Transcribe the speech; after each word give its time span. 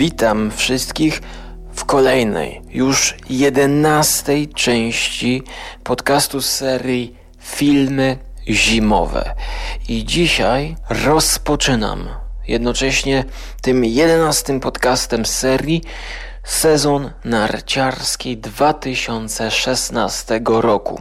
Witam 0.00 0.50
wszystkich 0.50 1.20
w 1.72 1.84
kolejnej, 1.84 2.62
już 2.70 3.16
jedenastej 3.30 4.48
części 4.48 5.42
podcastu 5.84 6.42
serii 6.42 7.16
Filmy 7.40 8.18
Zimowe. 8.48 9.34
I 9.88 10.04
dzisiaj 10.04 10.76
rozpoczynam 10.90 12.08
jednocześnie 12.48 13.24
tym 13.62 13.84
jedenastym 13.84 14.60
podcastem 14.60 15.26
serii 15.26 15.82
sezon 16.44 17.10
narciarski 17.24 18.36
2016 18.36 20.40
roku. 20.46 21.00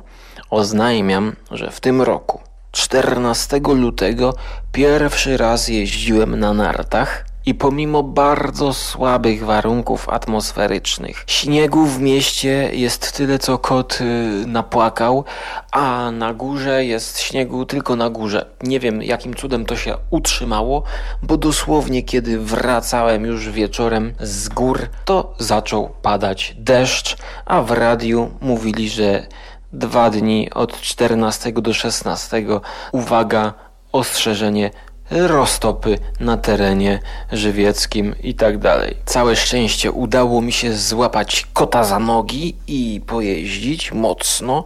Oznajmiam, 0.49 1.35
że 1.51 1.71
w 1.71 1.79
tym 1.79 2.01
roku 2.01 2.41
14 2.71 3.59
lutego 3.59 4.33
pierwszy 4.71 5.37
raz 5.37 5.67
jeździłem 5.67 6.39
na 6.39 6.53
nartach 6.53 7.28
i 7.45 7.55
pomimo 7.55 8.03
bardzo 8.03 8.73
słabych 8.73 9.45
warunków 9.45 10.09
atmosferycznych, 10.09 11.23
śniegu 11.27 11.85
w 11.85 11.99
mieście 11.99 12.69
jest 12.73 13.11
tyle, 13.17 13.39
co 13.39 13.57
kot 13.57 13.99
y, 14.01 14.47
napłakał, 14.47 15.25
a 15.71 16.11
na 16.11 16.33
górze 16.33 16.85
jest 16.85 17.19
śniegu 17.19 17.65
tylko 17.65 17.95
na 17.95 18.09
górze. 18.09 18.45
Nie 18.63 18.79
wiem, 18.79 19.03
jakim 19.03 19.33
cudem 19.33 19.65
to 19.65 19.75
się 19.75 19.95
utrzymało, 20.09 20.83
bo 21.23 21.37
dosłownie 21.37 22.03
kiedy 22.03 22.39
wracałem 22.39 23.25
już 23.25 23.49
wieczorem 23.49 24.13
z 24.19 24.49
gór, 24.49 24.89
to 25.05 25.33
zaczął 25.39 25.89
padać 26.01 26.55
deszcz, 26.57 27.17
a 27.45 27.61
w 27.61 27.71
radiu 27.71 28.31
mówili, 28.41 28.89
że 28.89 29.27
dwa 29.73 30.09
dni 30.09 30.49
od 30.53 30.81
14 30.81 31.51
do 31.51 31.73
16, 31.73 32.45
uwaga, 32.91 33.53
ostrzeżenie 33.91 34.71
roztopy 35.11 35.99
na 36.19 36.37
terenie 36.37 36.99
żywieckim 37.31 38.15
i 38.23 38.33
tak 38.33 38.57
dalej. 38.57 38.95
Całe 39.05 39.35
szczęście 39.35 39.91
udało 39.91 40.41
mi 40.41 40.51
się 40.51 40.73
złapać 40.73 41.47
kota 41.53 41.83
za 41.83 41.99
nogi 41.99 42.55
i 42.67 43.01
pojeździć 43.07 43.91
mocno. 43.91 44.63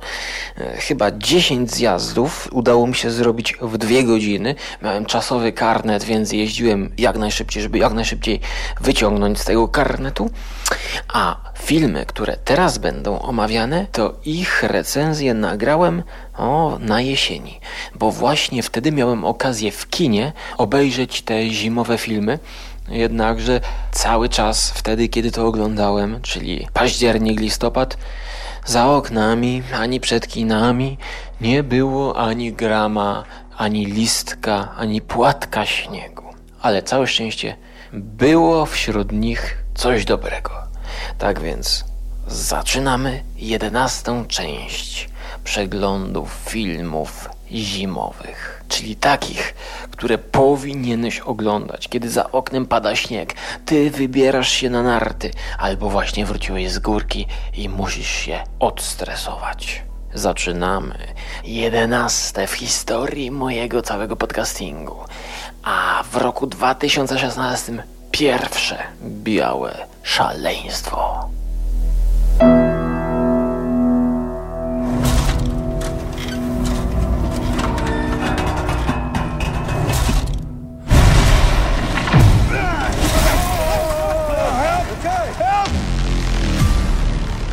E, 0.58 0.78
chyba 0.78 1.12
10 1.12 1.72
zjazdów 1.72 2.50
udało 2.52 2.88
mi 2.88 2.96
się 2.96 3.12
zrobić 3.12 3.54
w 3.62 3.78
dwie 3.78 4.04
godziny. 4.04 4.56
Miałem 4.82 5.06
czasowy 5.06 5.52
karnet, 5.52 6.04
więc 6.04 6.32
jeździłem 6.32 6.92
jak 6.98 7.18
najszybciej, 7.18 7.64
żeby 7.64 7.78
jak 7.78 7.94
najszybciej 7.94 8.40
wyciągnąć 8.82 9.40
z 9.40 9.46
tego 9.46 9.68
karnetu. 9.68 10.30
A 11.08 11.36
filmy, 11.60 12.06
które 12.06 12.38
teraz 12.46 12.78
będą 12.78 13.20
omawiane, 13.20 13.88
to 13.92 14.14
ich 14.26 14.64
recenzję 14.64 15.34
nagrałem 15.34 16.04
o, 16.38 16.78
na 16.80 17.02
jesieni, 17.02 17.60
bo 17.96 18.12
właśnie 18.12 18.64
wtedy 18.64 18.92
miałem 18.92 19.26
okazję 19.26 19.72
w 19.72 19.90
kinie 19.90 20.34
obejrzeć 20.58 21.22
te 21.22 21.50
zimowe 21.50 21.98
filmy. 21.98 22.40
Jednakże 22.90 23.62
cały 23.92 24.30
czas 24.30 24.72
wtedy, 24.72 25.10
kiedy 25.10 25.32
to 25.32 25.48
oglądałem, 25.48 26.22
czyli 26.22 26.68
październik, 26.74 27.40
listopad, 27.40 27.98
za 28.66 28.88
oknami, 28.88 29.64
ani 29.74 30.00
przed 30.00 30.28
kinami 30.28 30.98
nie 31.42 31.64
było 31.64 32.18
ani 32.18 32.54
grama, 32.54 33.24
ani 33.58 33.86
listka, 33.86 34.74
ani 34.78 35.02
płatka 35.02 35.66
śniegu. 35.66 36.24
Ale 36.62 36.84
całe 36.84 37.08
szczęście 37.08 37.56
było 37.94 38.66
wśród 38.66 39.12
nich 39.12 39.63
coś 39.76 40.06
dobrego. 40.06 40.52
Tak 41.18 41.40
więc 41.40 41.86
zaczynamy 42.28 43.24
jedenastą 43.36 44.26
część 44.26 45.10
przeglądów 45.44 46.42
filmów 46.50 47.30
zimowych, 47.52 48.64
czyli 48.68 48.96
takich, 48.96 49.54
które 49.92 50.18
powinieneś 50.18 51.20
oglądać, 51.20 51.88
kiedy 51.88 52.10
za 52.10 52.32
oknem 52.32 52.66
pada 52.66 52.96
śnieg, 52.96 53.34
ty 53.66 53.92
wybierasz 53.92 54.50
się 54.50 54.70
na 54.70 54.84
narty, 54.84 55.32
albo 55.58 55.90
właśnie 55.90 56.26
wróciłeś 56.26 56.72
z 56.72 56.80
górki 56.80 57.28
i 57.54 57.70
musisz 57.70 58.10
się 58.12 58.44
odstresować. 58.60 59.84
Zaczynamy. 60.14 60.98
Jedenaste 61.44 62.48
w 62.48 62.54
historii 62.54 63.32
mojego 63.32 63.82
całego 63.82 64.16
podcastingu. 64.16 64.96
A 65.64 66.04
w 66.12 66.16
roku 66.16 66.48
2016 66.48 67.84
pierwsze 68.14 68.78
białe 69.04 69.88
szaleństwo. 70.04 71.30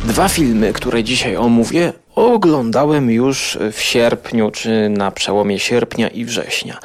Dwa 0.03 0.29
filmy, 0.29 0.73
które 0.73 1.03
dzisiaj 1.03 1.37
omówię, 1.37 1.93
oglądałem 2.15 3.11
już 3.11 3.57
w 3.71 3.81
sierpniu, 3.81 4.51
czy 4.51 4.89
na 4.89 5.11
przełomie 5.11 5.59
sierpnia 5.59 6.07
i 6.07 6.25
września. 6.25 6.79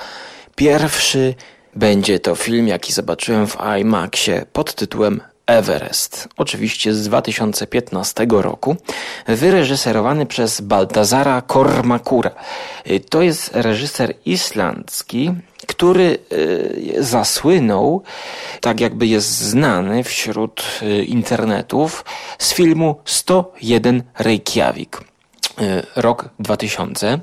Pierwszy 0.54 1.34
będzie 1.76 2.20
to 2.20 2.34
film, 2.34 2.68
jaki 2.68 2.92
zobaczyłem 2.92 3.46
w 3.46 3.56
IMAXie 3.80 4.46
pod 4.52 4.74
tytułem 4.74 5.20
Everest, 5.46 6.28
oczywiście 6.36 6.94
z 6.94 7.02
2015 7.02 8.26
roku, 8.30 8.76
wyreżyserowany 9.26 10.26
przez 10.26 10.60
Baltazara 10.60 11.42
Kormakura. 11.42 12.30
To 13.10 13.22
jest 13.22 13.50
reżyser 13.54 14.14
islandzki, 14.24 15.32
który 15.66 16.18
y, 16.32 16.96
zasłynął, 16.98 18.02
tak 18.60 18.80
jakby 18.80 19.06
jest 19.06 19.38
znany 19.38 20.04
wśród 20.04 20.62
y, 20.82 21.04
internetów, 21.04 22.04
z 22.38 22.52
filmu 22.52 22.96
101 23.04 24.02
Reykjavik. 24.18 25.00
Y, 25.60 25.82
rok 25.96 26.28
2000. 26.38 27.20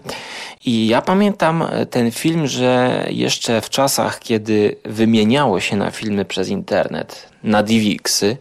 I 0.65 0.87
ja 0.87 1.01
pamiętam 1.01 1.63
ten 1.89 2.11
film, 2.11 2.47
że 2.47 3.03
jeszcze 3.09 3.61
w 3.61 3.69
czasach, 3.69 4.19
kiedy 4.19 4.75
wymieniało 4.85 5.59
się 5.59 5.75
na 5.75 5.91
filmy 5.91 6.25
przez 6.25 6.49
internet, 6.49 7.29
na 7.43 7.63
DivXy, 7.63 8.37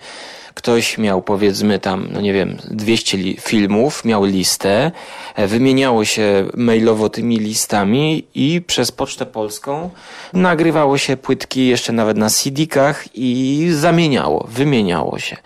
ktoś 0.62 0.98
miał 0.98 1.22
powiedzmy 1.22 1.78
tam, 1.78 2.08
no 2.12 2.20
nie 2.20 2.32
wiem, 2.32 2.56
200 2.70 3.18
filmów, 3.40 4.04
miał 4.04 4.24
listę, 4.24 4.90
e, 5.34 5.46
wymieniało 5.46 6.04
się 6.04 6.44
mailowo 6.54 7.08
tymi 7.08 7.38
listami 7.38 8.24
i 8.34 8.60
przez 8.66 8.92
Pocztę 8.92 9.26
Polską 9.26 9.90
nagrywało 10.32 10.98
się 10.98 11.16
płytki 11.16 11.66
jeszcze 11.66 11.92
nawet 11.92 12.16
na 12.16 12.28
CD-kach 12.28 13.08
i 13.14 13.68
zamieniało, 13.72 14.46
wymieniało 14.50 15.18
się. 15.18 15.36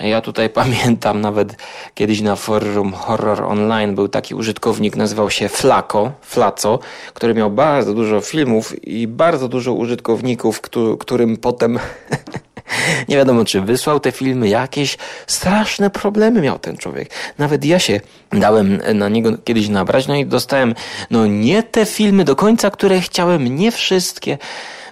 Ja 0.00 0.20
tutaj 0.20 0.50
pamiętam 0.60 1.20
nawet 1.20 1.56
kiedyś 1.94 2.20
na 2.20 2.36
forum 2.36 2.92
Horror 2.92 3.42
Online 3.42 3.94
był 3.94 4.08
taki 4.08 4.34
użytkownik, 4.34 4.96
nazywał 4.96 5.30
się 5.30 5.48
Flako, 5.48 6.12
Flaco, 6.22 6.78
który 7.14 7.34
miał 7.34 7.50
bardzo 7.50 7.94
dużo 7.94 8.20
filmów 8.20 8.84
i 8.84 9.08
bardzo 9.08 9.48
dużo 9.48 9.72
użytkowników, 9.72 10.60
którym 10.98 11.36
potem 11.36 11.78
Nie 13.08 13.16
wiadomo, 13.16 13.44
czy 13.44 13.60
wysłał 13.60 14.00
te 14.00 14.12
filmy, 14.12 14.48
jakieś 14.48 14.98
straszne 15.26 15.90
problemy 15.90 16.40
miał 16.40 16.58
ten 16.58 16.76
człowiek. 16.76 17.10
Nawet 17.38 17.64
ja 17.64 17.78
się 17.78 18.00
dałem 18.32 18.80
na 18.94 19.08
niego 19.08 19.38
kiedyś 19.44 19.68
nabrać, 19.68 20.06
no 20.06 20.14
i 20.14 20.26
dostałem, 20.26 20.74
no 21.10 21.26
nie 21.26 21.62
te 21.62 21.86
filmy 21.86 22.24
do 22.24 22.36
końca, 22.36 22.70
które 22.70 23.00
chciałem, 23.00 23.56
nie 23.56 23.72
wszystkie. 23.72 24.38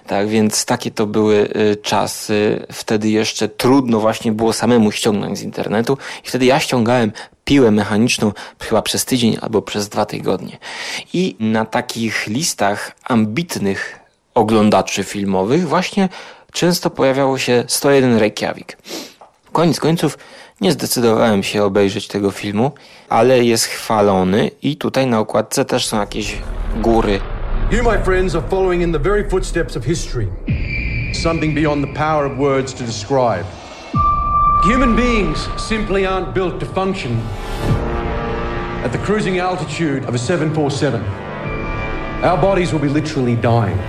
Tak 0.07 0.27
więc 0.27 0.65
takie 0.65 0.91
to 0.91 1.07
były 1.07 1.49
y, 1.55 1.75
czasy. 1.75 2.65
Wtedy 2.71 3.09
jeszcze 3.09 3.49
trudno 3.49 3.99
właśnie 3.99 4.31
było 4.31 4.53
samemu 4.53 4.91
ściągnąć 4.91 5.37
z 5.37 5.41
internetu. 5.41 5.97
I 6.25 6.27
wtedy 6.27 6.45
ja 6.45 6.59
ściągałem 6.59 7.11
piłę 7.45 7.71
mechaniczną 7.71 8.31
chyba 8.59 8.81
przez 8.81 9.05
tydzień 9.05 9.37
albo 9.41 9.61
przez 9.61 9.89
dwa 9.89 10.05
tygodnie. 10.05 10.57
I 11.13 11.35
na 11.39 11.65
takich 11.65 12.27
listach 12.27 12.91
ambitnych 13.03 13.99
oglądaczy 14.35 15.03
filmowych 15.03 15.67
właśnie 15.67 16.09
często 16.55 16.89
pojawiało 16.89 17.37
się 17.37 17.63
101 17.67 18.17
Reykjavik. 18.17 18.77
Koniec 19.51 19.79
końców 19.79 20.17
nie 20.61 20.71
zdecydowałem 20.71 21.43
się 21.43 21.63
obejrzeć 21.63 22.07
tego 22.07 22.31
filmu, 22.31 22.71
ale 23.09 23.43
jest 23.43 23.65
chwalony 23.65 24.51
i 24.61 24.77
tutaj 24.77 25.07
na 25.07 25.19
okładce 25.19 25.65
też 25.65 25.85
są 25.85 25.99
jakieś 25.99 26.37
góry. 26.81 27.19
You, 27.71 27.83
my 27.83 28.03
friends, 28.03 28.35
are 28.35 28.47
following 28.49 28.83
in 28.83 28.93
the 28.93 28.99
very 28.99 29.29
footsteps 29.29 29.77
of 29.77 29.85
history. 29.85 30.27
Something 31.13 31.55
beyond 31.55 31.87
the 31.87 31.93
power 31.93 32.31
of 32.31 32.37
words 32.37 32.73
to 32.73 32.83
describe. 32.83 33.45
Human 34.63 34.95
beings 34.95 35.49
simply 35.57 36.07
aren't 36.07 36.33
built 36.33 36.59
to 36.59 36.65
function 36.65 37.21
at 38.85 38.91
the 38.91 38.97
cruising 38.97 39.39
altitude 39.39 40.05
of 40.07 40.15
a 40.15 40.17
747. 40.17 41.01
Our 42.23 42.41
bodies 42.41 42.71
will 42.71 42.81
be 42.81 42.89
literally 42.89 43.35
dying. 43.35 43.79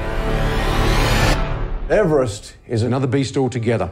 Everest 1.91 2.56
is 2.69 2.83
another 2.83 3.09
beast 3.09 3.37
altogether. 3.37 3.89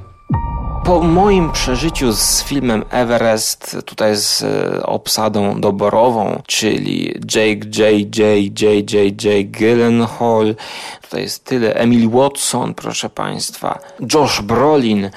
po 0.85 1.03
moim 1.03 1.53
przeżyciu 1.53 2.13
z 2.13 2.43
filmem 2.43 2.85
Everest, 2.91 3.77
tutaj 3.85 4.17
z 4.17 4.43
e, 4.43 4.87
obsadą 4.87 5.61
doborową, 5.61 6.43
czyli 6.47 7.15
Jake 7.35 7.67
J. 7.79 8.17
J. 8.19 8.61
J. 8.61 8.93
J. 8.93 9.25
J. 9.25 9.51
Gyllenhaal, 9.51 10.55
tutaj 11.03 11.23
jest 11.23 11.45
tyle, 11.45 11.75
Emily 11.75 12.09
Watson, 12.09 12.75
proszę 12.75 13.11
Państwa, 13.11 13.79
Josh 14.15 14.41
Brolin, 14.41 15.11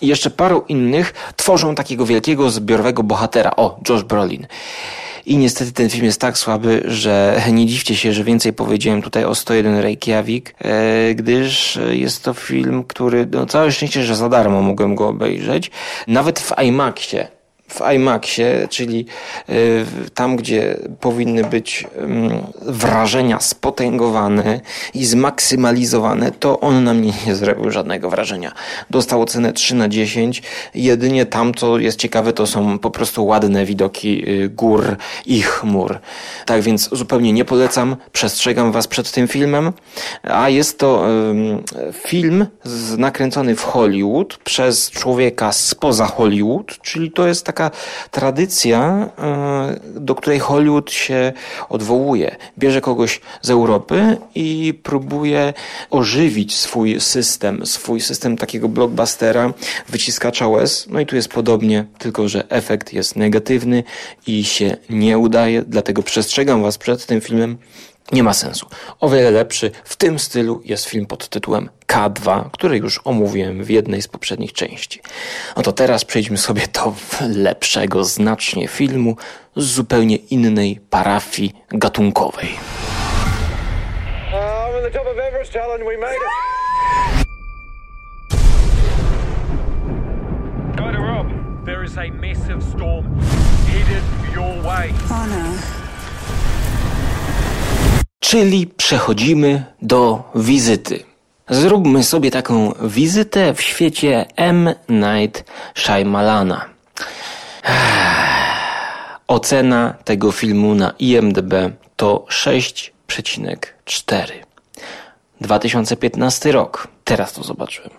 i 0.00 0.06
jeszcze 0.06 0.30
paru 0.30 0.64
innych, 0.68 1.14
tworzą 1.36 1.74
takiego 1.74 2.06
wielkiego 2.06 2.50
zbiorowego 2.50 3.02
bohatera. 3.02 3.50
O, 3.56 3.80
Josh 3.88 4.02
Brolin. 4.02 4.46
I 5.26 5.36
niestety 5.36 5.72
ten 5.72 5.90
film 5.90 6.04
jest 6.04 6.20
tak 6.20 6.38
słaby, 6.38 6.82
że 6.84 7.40
nie 7.52 7.66
dziwcie 7.66 7.96
się, 7.96 8.12
że 8.12 8.24
więcej 8.24 8.52
powiedziałem 8.52 9.02
tutaj 9.02 9.24
o 9.24 9.34
101 9.34 9.78
Reykjavik, 9.78 10.54
e, 10.58 11.14
gdyż 11.14 11.78
jest 11.90 12.24
to 12.24 12.34
film, 12.34 12.84
który, 12.84 13.26
no 13.32 13.46
całe 13.46 13.72
szczęście, 13.72 14.02
że 14.02 14.16
za 14.16 14.28
darmo 14.28 14.62
mogłem 14.62 14.94
go 14.94 15.08
obejrzeć. 15.08 15.70
Nawet 16.06 16.40
w 16.40 16.52
IMAXie 16.62 17.35
w 17.68 17.80
IMAXie, 17.94 18.68
czyli 18.70 19.06
y, 19.48 19.84
tam, 20.14 20.36
gdzie 20.36 20.76
powinny 21.00 21.44
być 21.44 21.86
wrażenia 22.62 23.40
spotęgowane 23.40 24.60
i 24.94 25.04
zmaksymalizowane, 25.06 26.32
to 26.32 26.60
on 26.60 26.84
na 26.84 26.94
mnie 26.94 27.12
nie 27.26 27.34
zrobił 27.34 27.70
żadnego 27.70 28.10
wrażenia. 28.10 28.52
Dostał 28.90 29.22
ocenę 29.22 29.52
3 29.52 29.74
na 29.74 29.88
10. 29.88 30.42
Jedynie 30.74 31.26
tam, 31.26 31.54
co 31.54 31.78
jest 31.78 31.98
ciekawe, 31.98 32.32
to 32.32 32.46
są 32.46 32.78
po 32.78 32.90
prostu 32.90 33.26
ładne 33.26 33.64
widoki 33.64 34.30
y, 34.30 34.48
gór 34.48 34.96
i 35.26 35.42
chmur. 35.42 35.98
Tak 36.46 36.62
więc 36.62 36.88
zupełnie 36.92 37.32
nie 37.32 37.44
polecam, 37.44 37.96
przestrzegam 38.12 38.72
Was 38.72 38.86
przed 38.86 39.10
tym 39.10 39.28
filmem, 39.28 39.72
a 40.22 40.48
jest 40.48 40.78
to 40.78 41.06
film 41.92 42.46
nakręcony 42.98 43.56
w 43.56 43.62
Hollywood 43.62 44.36
przez 44.36 44.90
człowieka 44.90 45.52
spoza 45.52 46.06
Hollywood, 46.06 46.78
czyli 46.82 47.10
to 47.10 47.26
jest 47.26 47.46
tak 47.46 47.55
taka 47.56 47.76
tradycja, 48.10 49.08
e, 49.18 50.00
do 50.00 50.14
której 50.14 50.38
Hollywood 50.38 50.90
się 50.90 51.32
odwołuje. 51.68 52.36
Bierze 52.58 52.80
kogoś 52.80 53.20
z 53.42 53.50
Europy 53.50 54.16
i 54.34 54.74
próbuje 54.82 55.54
ożywić 55.90 56.56
swój 56.56 57.00
system, 57.00 57.66
swój 57.66 58.00
system 58.00 58.36
takiego 58.36 58.68
blockbustera, 58.68 59.52
wyciskacza 59.88 60.48
łez. 60.48 60.86
No 60.90 61.00
i 61.00 61.06
tu 61.06 61.16
jest 61.16 61.28
podobnie, 61.28 61.84
tylko 61.98 62.28
że 62.28 62.48
efekt 62.48 62.92
jest 62.92 63.16
negatywny 63.16 63.84
i 64.26 64.44
się 64.44 64.76
nie 64.90 65.18
udaje, 65.18 65.62
dlatego 65.62 66.02
przestrzegam 66.02 66.62
Was 66.62 66.78
przed 66.78 67.06
tym 67.06 67.20
filmem 67.20 67.58
nie 68.12 68.22
ma 68.22 68.32
sensu. 68.32 68.66
O 69.00 69.08
wiele 69.08 69.30
lepszy 69.30 69.70
w 69.84 69.96
tym 69.96 70.18
stylu 70.18 70.60
jest 70.64 70.84
film 70.84 71.06
pod 71.06 71.28
tytułem 71.28 71.68
K2, 71.86 72.50
który 72.50 72.76
już 72.76 73.00
omówiłem 73.04 73.64
w 73.64 73.70
jednej 73.70 74.02
z 74.02 74.08
poprzednich 74.08 74.52
części. 74.52 75.00
No 75.56 75.62
to 75.62 75.72
teraz 75.72 76.04
przejdźmy 76.04 76.38
sobie 76.38 76.62
do 76.72 76.94
lepszego 77.28 78.04
znacznie 78.04 78.68
filmu 78.68 79.16
z 79.56 79.64
zupełnie 79.64 80.16
innej 80.16 80.80
parafii 80.90 81.52
gatunkowej. 81.68 82.48
There 91.66 91.82
is 91.82 91.98
a 91.98 92.10
massive 92.10 92.62
storm 92.62 93.18
headed 93.66 94.04
your 94.32 94.62
way. 94.62 94.92
Oh 95.10 95.26
no. 95.26 95.85
Czyli 98.36 98.66
przechodzimy 98.66 99.64
do 99.82 100.30
wizyty. 100.34 101.04
Zróbmy 101.48 102.04
sobie 102.04 102.30
taką 102.30 102.72
wizytę 102.82 103.54
w 103.54 103.62
świecie 103.62 104.26
M. 104.36 104.74
Night 104.88 105.44
Shyamalana. 105.74 106.64
Ocena 109.26 109.94
tego 110.04 110.32
filmu 110.32 110.74
na 110.74 110.92
IMDb 110.98 111.54
to 111.96 112.24
6,4. 112.28 114.32
2015 115.40 116.52
rok. 116.52 116.88
Teraz 117.04 117.32
to 117.32 117.44
zobaczyłem. 117.44 117.90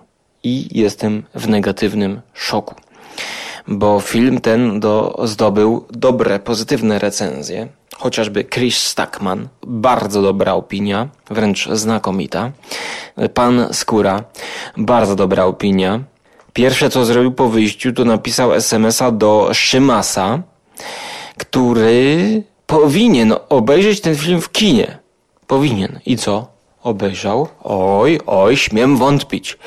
I 0.43 0.79
jestem 0.79 1.23
w 1.35 1.47
negatywnym 1.47 2.21
szoku. 2.33 2.75
Bo 3.67 3.99
film 3.99 4.41
ten 4.41 4.79
do, 4.79 5.21
zdobył 5.23 5.85
dobre, 5.91 6.39
pozytywne 6.39 6.99
recenzje 6.99 7.67
chociażby 7.97 8.43
Chris 8.43 8.77
Stackman, 8.77 9.47
bardzo 9.67 10.21
dobra 10.21 10.53
opinia, 10.53 11.07
wręcz 11.29 11.69
znakomita. 11.69 12.51
Pan 13.33 13.67
Skóra, 13.71 14.23
bardzo 14.77 15.15
dobra 15.15 15.45
opinia. 15.45 15.99
Pierwsze 16.53 16.89
co 16.89 17.05
zrobił 17.05 17.31
po 17.31 17.49
wyjściu 17.49 17.93
to 17.93 18.05
napisał 18.05 18.53
SMS-a 18.53 19.11
do 19.11 19.49
Szymasa, 19.53 20.41
który 21.37 22.43
powinien 22.67 23.33
obejrzeć 23.49 24.01
ten 24.01 24.15
film 24.15 24.41
w 24.41 24.51
kinie. 24.51 24.97
Powinien. 25.47 25.99
I 26.05 26.17
co? 26.17 26.47
Obejrzał? 26.83 27.47
Oj, 27.63 28.19
oj, 28.25 28.57
śmiem 28.57 28.97
wątpić. 28.97 29.57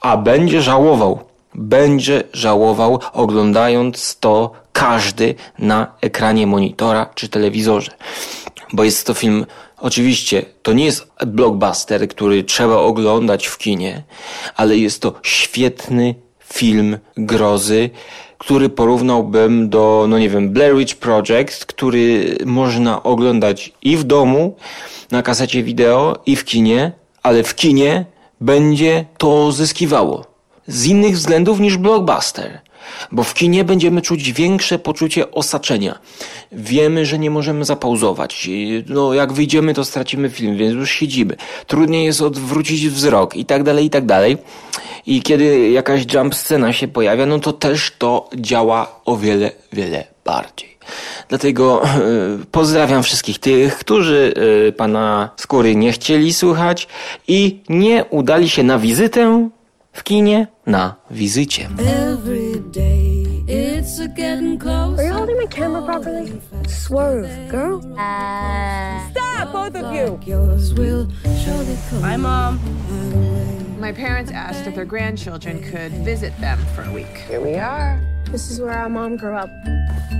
A 0.00 0.16
będzie 0.16 0.62
żałował. 0.62 1.20
Będzie 1.54 2.22
żałował 2.32 3.00
oglądając 3.12 4.18
to 4.18 4.52
każdy 4.76 5.34
na 5.58 5.92
ekranie 6.00 6.46
monitora 6.46 7.06
czy 7.14 7.28
telewizorze. 7.28 7.90
Bo 8.72 8.84
jest 8.84 9.06
to 9.06 9.14
film, 9.14 9.46
oczywiście, 9.78 10.44
to 10.62 10.72
nie 10.72 10.84
jest 10.84 11.06
blockbuster, 11.26 12.08
który 12.08 12.44
trzeba 12.44 12.76
oglądać 12.76 13.46
w 13.46 13.58
kinie, 13.58 14.02
ale 14.56 14.76
jest 14.76 15.02
to 15.02 15.14
świetny 15.22 16.14
film 16.44 16.98
grozy, 17.16 17.90
który 18.38 18.68
porównałbym 18.68 19.68
do, 19.68 20.06
no 20.08 20.18
nie 20.18 20.28
wiem, 20.28 20.50
Blair 20.50 20.76
Witch 20.76 20.94
Project, 20.94 21.66
który 21.66 22.36
można 22.44 23.02
oglądać 23.02 23.72
i 23.82 23.96
w 23.96 24.04
domu, 24.04 24.56
na 25.10 25.22
kasecie 25.22 25.62
wideo, 25.62 26.18
i 26.26 26.36
w 26.36 26.44
kinie, 26.44 26.92
ale 27.22 27.42
w 27.42 27.54
kinie 27.54 28.04
będzie 28.40 29.04
to 29.18 29.52
zyskiwało. 29.52 30.24
Z 30.66 30.86
innych 30.86 31.16
względów 31.16 31.60
niż 31.60 31.76
blockbuster. 31.76 32.65
Bo 33.12 33.22
w 33.22 33.34
kinie 33.34 33.64
będziemy 33.64 34.02
czuć 34.02 34.32
większe 34.32 34.78
poczucie 34.78 35.30
osaczenia. 35.30 35.98
Wiemy, 36.52 37.06
że 37.06 37.18
nie 37.18 37.30
możemy 37.30 37.64
zapauzować. 37.64 38.48
No, 38.88 39.14
jak 39.14 39.32
wyjdziemy, 39.32 39.74
to 39.74 39.84
stracimy 39.84 40.30
film, 40.30 40.56
więc 40.56 40.74
już 40.74 40.90
siedzimy. 40.90 41.36
Trudniej 41.66 42.04
jest 42.04 42.22
odwrócić 42.22 42.88
wzrok 42.88 43.36
i 43.36 43.44
tak 43.44 43.62
dalej, 43.62 43.84
i 43.84 43.90
tak 43.90 44.06
dalej. 44.06 44.36
I 45.06 45.22
kiedy 45.22 45.70
jakaś 45.70 46.14
jump 46.14 46.34
scena 46.34 46.72
się 46.72 46.88
pojawia, 46.88 47.26
no 47.26 47.38
to 47.38 47.52
też 47.52 47.92
to 47.98 48.30
działa 48.36 49.00
o 49.04 49.16
wiele, 49.16 49.50
wiele 49.72 50.04
bardziej. 50.24 50.76
Dlatego 51.28 51.84
e, 51.84 51.88
pozdrawiam 52.50 53.02
wszystkich 53.02 53.38
tych, 53.38 53.78
którzy 53.78 54.34
e, 54.68 54.72
pana 54.72 55.30
skóry 55.36 55.76
nie 55.76 55.92
chcieli 55.92 56.34
słuchać 56.34 56.88
i 57.28 57.60
nie 57.68 58.04
udali 58.10 58.48
się 58.48 58.62
na 58.62 58.78
wizytę 58.78 59.48
w 59.92 60.02
kinie 60.02 60.46
na 60.66 60.94
wizycie. 61.10 61.68
Every 61.78 62.35
day 62.70 63.26
it's 63.48 64.00
a 64.00 64.08
getting 64.08 64.58
close. 64.58 64.98
Are 64.98 65.04
you 65.04 65.12
holding 65.12 65.36
my 65.36 65.46
camera 65.46 65.80
properly? 65.84 66.42
Swerve, 66.66 67.48
girl. 67.48 67.76
Uh, 67.96 69.10
Stop, 69.10 69.52
both 69.52 69.76
of 69.76 69.94
you. 69.94 70.18
Hi, 72.00 72.16
Mom. 72.16 72.58
My 73.78 73.92
parents 73.92 74.32
asked 74.32 74.66
if 74.66 74.74
their 74.74 74.84
grandchildren 74.84 75.62
could 75.62 75.92
visit 76.04 76.36
them 76.40 76.58
for 76.74 76.82
a 76.82 76.92
week. 76.92 77.18
Here 77.28 77.40
we 77.40 77.54
are. 77.54 78.00
This 78.32 78.50
is 78.50 78.60
where 78.60 78.72
our 78.72 78.88
mom 78.88 79.16
grew 79.16 79.36
up. 79.36 79.50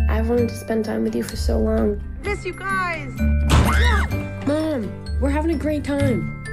I've 0.08 0.28
wanted 0.28 0.48
to 0.50 0.54
spend 0.54 0.84
time 0.84 1.02
with 1.02 1.16
you 1.16 1.24
for 1.24 1.34
so 1.34 1.58
long. 1.58 2.00
Miss 2.22 2.44
you 2.44 2.52
guys. 2.52 3.10
Mom, 4.46 5.20
we're 5.20 5.30
having 5.30 5.50
a 5.50 5.58
great 5.58 5.82
time. 5.82 6.44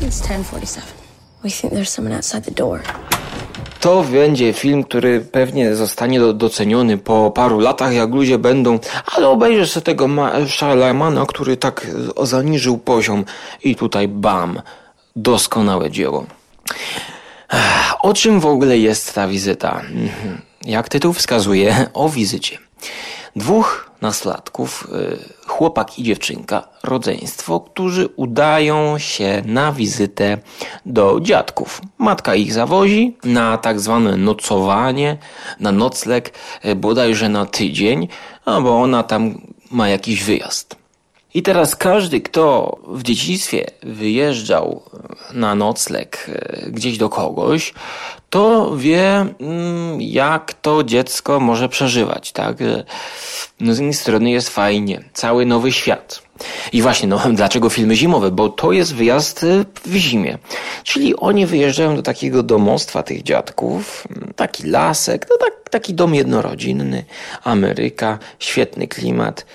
It's 0.00 0.20
10:47. 0.20 0.93
We 1.44 1.50
think 1.50 1.72
there's 1.72 1.90
someone 1.90 2.16
outside 2.16 2.44
the 2.44 2.50
door. 2.50 2.82
To 3.80 4.02
będzie 4.02 4.52
film, 4.52 4.84
który 4.84 5.20
pewnie 5.20 5.74
zostanie 5.74 6.20
doceniony 6.20 6.98
po 6.98 7.30
paru 7.30 7.60
latach, 7.60 7.92
jak 7.92 8.10
ludzie 8.10 8.38
będą, 8.38 8.78
ale 9.16 9.28
obejrzysz 9.28 9.70
sobie 9.70 9.84
tego 9.84 10.08
Shalamana, 10.48 11.26
który 11.26 11.56
tak 11.56 11.86
zaniżył 12.22 12.78
poziom 12.78 13.24
i 13.64 13.76
tutaj 13.76 14.08
bam, 14.08 14.62
doskonałe 15.16 15.90
dzieło. 15.90 16.26
O 18.02 18.14
czym 18.14 18.40
w 18.40 18.46
ogóle 18.46 18.78
jest 18.78 19.14
ta 19.14 19.28
wizyta? 19.28 19.80
Mhm. 19.80 20.40
Jak 20.66 20.88
tytuł 20.88 21.12
wskazuje, 21.12 21.86
o 21.94 22.08
wizycie. 22.08 22.58
Dwóch 23.36 23.90
nastolatków, 24.00 24.88
y, 24.92 25.46
chłopak 25.46 25.98
i 25.98 26.02
dziewczynka, 26.02 26.68
rodzeństwo, 26.82 27.60
którzy 27.60 28.08
udają 28.16 28.98
się 28.98 29.42
na 29.46 29.72
wizytę 29.72 30.38
do 30.86 31.20
dziadków. 31.20 31.80
Matka 31.98 32.34
ich 32.34 32.52
zawozi 32.52 33.16
na 33.24 33.58
tak 33.58 33.80
zwane 33.80 34.16
nocowanie, 34.16 35.18
na 35.60 35.72
nocleg, 35.72 36.34
y, 36.64 36.74
bodajże 36.74 37.28
na 37.28 37.46
tydzień, 37.46 38.08
no 38.46 38.62
bo 38.62 38.82
ona 38.82 39.02
tam 39.02 39.40
ma 39.70 39.88
jakiś 39.88 40.24
wyjazd. 40.24 40.83
I 41.34 41.42
teraz 41.42 41.76
każdy, 41.76 42.20
kto 42.20 42.76
w 42.86 43.02
dzieciństwie 43.02 43.66
wyjeżdżał 43.82 44.82
na 45.32 45.54
nocleg 45.54 46.26
e, 46.28 46.70
gdzieś 46.70 46.98
do 46.98 47.08
kogoś, 47.08 47.74
to 48.30 48.76
wie, 48.76 49.26
mm, 49.40 50.00
jak 50.00 50.54
to 50.54 50.84
dziecko 50.84 51.40
może 51.40 51.68
przeżywać, 51.68 52.32
tak? 52.32 52.56
No 53.60 53.74
z 53.74 53.78
jednej 53.78 53.94
strony 53.94 54.30
jest 54.30 54.48
fajnie, 54.48 55.04
cały 55.12 55.46
nowy 55.46 55.72
świat. 55.72 56.22
I 56.72 56.82
właśnie, 56.82 57.08
no 57.08 57.20
dlaczego 57.32 57.70
filmy 57.70 57.96
zimowe? 57.96 58.30
Bo 58.30 58.48
to 58.48 58.72
jest 58.72 58.94
wyjazd 58.94 59.44
e, 59.44 59.64
w 59.84 59.94
zimie. 59.94 60.38
Czyli 60.84 61.16
oni 61.16 61.46
wyjeżdżają 61.46 61.96
do 61.96 62.02
takiego 62.02 62.42
domostwa 62.42 63.02
tych 63.02 63.22
dziadków, 63.22 64.08
taki 64.36 64.66
lasek, 64.66 65.26
no 65.30 65.36
tak, 65.36 65.68
taki 65.70 65.94
dom 65.94 66.14
jednorodzinny, 66.14 67.04
Ameryka, 67.44 68.18
świetny 68.38 68.88
klimat 68.88 69.46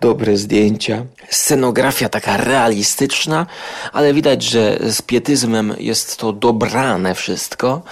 dobre 0.00 0.36
zdjęcia. 0.36 1.04
Scenografia 1.30 2.08
taka 2.08 2.36
realistyczna, 2.36 3.46
ale 3.92 4.14
widać, 4.14 4.42
że 4.42 4.78
z 4.90 5.02
pietyzmem 5.02 5.74
jest 5.78 6.16
to 6.16 6.32
dobrane 6.32 7.14
wszystko 7.14 7.82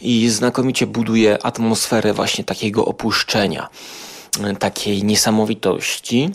i 0.00 0.28
znakomicie 0.28 0.86
buduje 0.86 1.46
atmosferę 1.46 2.14
właśnie 2.14 2.44
takiego 2.44 2.84
opuszczenia 2.84 3.68
takiej 4.58 5.04
niesamowitości. 5.04 6.30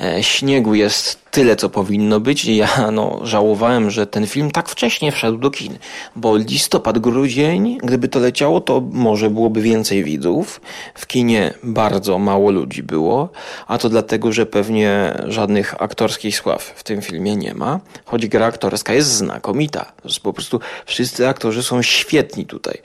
E, 0.00 0.22
śniegu 0.22 0.74
jest 0.74 1.22
tyle, 1.30 1.56
co 1.56 1.70
powinno 1.70 2.20
być. 2.20 2.44
Ja 2.44 2.90
no, 2.92 3.20
żałowałem, 3.22 3.90
że 3.90 4.06
ten 4.06 4.26
film 4.26 4.50
tak 4.50 4.68
wcześnie 4.68 5.12
wszedł 5.12 5.38
do 5.38 5.50
kin, 5.50 5.78
bo 6.16 6.36
listopad, 6.36 6.98
grudzień, 6.98 7.78
gdyby 7.82 8.08
to 8.08 8.18
leciało, 8.18 8.60
to 8.60 8.82
może 8.92 9.30
byłoby 9.30 9.62
więcej 9.62 10.04
widzów. 10.04 10.60
W 10.94 11.06
kinie 11.06 11.54
bardzo 11.62 12.18
mało 12.18 12.50
ludzi 12.50 12.82
było, 12.82 13.28
a 13.66 13.78
to 13.78 13.88
dlatego, 13.88 14.32
że 14.32 14.46
pewnie 14.46 15.18
żadnych 15.28 15.82
aktorskich 15.82 16.36
sław 16.36 16.62
w 16.76 16.82
tym 16.82 17.02
filmie 17.02 17.36
nie 17.36 17.54
ma, 17.54 17.80
choć 18.04 18.26
gra 18.26 18.46
aktorska 18.46 18.92
jest 18.92 19.08
znakomita. 19.08 19.92
Po 20.22 20.32
prostu 20.32 20.60
wszyscy 20.86 21.28
aktorzy 21.28 21.62
są 21.62 21.82
świetni 21.82 22.46
tutaj. 22.46 22.78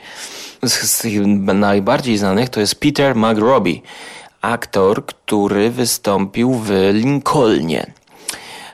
Z, 0.64 0.74
z 0.74 1.00
tych 1.00 1.14
najbardziej 1.38 2.18
znanych 2.18 2.50
to 2.50 2.60
jest 2.60 2.76
Peter 2.76 3.16
McRobbie 3.16 3.82
aktor, 4.42 5.06
który 5.06 5.70
wystąpił 5.70 6.54
w 6.54 6.72
Lincolnie. 6.94 7.94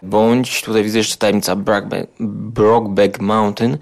Bądź, 0.04 0.62
tutaj 0.62 0.84
widzę 0.84 0.98
jeszcze 0.98 1.18
tajemnica 1.18 1.56
Brockback, 1.56 2.08
Brockback 2.20 3.20
Mountain, 3.20 3.78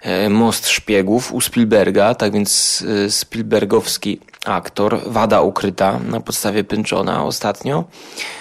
e, 0.00 0.30
Most 0.30 0.68
Szpiegów 0.68 1.32
u 1.32 1.40
Spielberga, 1.40 2.14
tak 2.14 2.32
więc 2.32 2.84
e, 3.06 3.10
Spielbergowski 3.10 4.20
aktor, 4.44 5.00
wada 5.06 5.40
ukryta 5.40 5.98
na 5.98 6.20
podstawie 6.20 6.64
Pynczona 6.64 7.24
ostatnio. 7.24 7.84